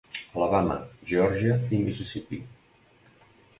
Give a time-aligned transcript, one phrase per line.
[0.37, 0.77] Alabama,
[1.11, 2.43] Geòrgia i Mississipí.